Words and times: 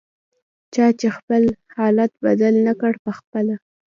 چا 0.73 0.85
چې 0.99 1.07
خپل 1.17 1.43
حالت 1.77 2.11
بدل 2.25 2.53
نکړ 2.67 2.91
پخپله 3.05 3.55